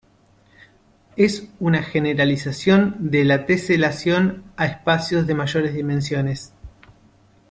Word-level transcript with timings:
Es 1.15 1.43
una 1.59 1.83
generalización 1.83 2.95
de 3.11 3.23
la 3.23 3.45
teselación 3.45 4.45
a 4.57 4.65
espacios 4.65 5.27
de 5.27 5.35
mayores 5.35 5.75
dimensiones. 5.75 6.53